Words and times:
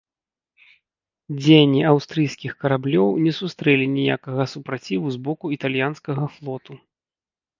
Дзеянні 1.39 1.81
аўстрыйскіх 1.91 2.51
караблёў 2.63 3.09
не 3.27 3.33
сустрэлі 3.39 3.85
ніякага 3.97 4.43
супраціву 4.53 5.07
з 5.17 5.23
боку 5.27 5.45
італьянскага 5.59 6.23
флоту. 6.39 6.73